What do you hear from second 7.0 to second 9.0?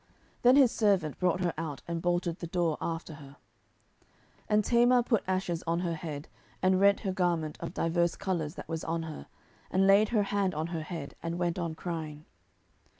her garment of divers colours that was